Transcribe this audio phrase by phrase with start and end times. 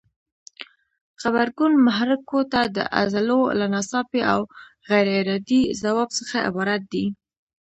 [1.21, 4.39] غبرګون محرکو ته د عضلو له ناڅاپي او
[4.89, 7.05] غیر ارادي ځواب څخه عبارت دی.